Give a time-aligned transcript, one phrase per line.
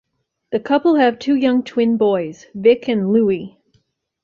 [0.51, 3.59] The couple have two young twin boys- Vic and Louie.